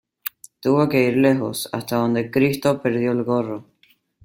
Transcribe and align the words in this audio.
Tuvo 0.61 0.89
que 0.89 1.03
ir 1.03 1.17
lejos, 1.17 1.69
hasta 1.71 1.97
donde 1.97 2.31
Cristo 2.31 2.81
perdió 2.81 3.11
el 3.11 3.21
gorro 3.23 3.65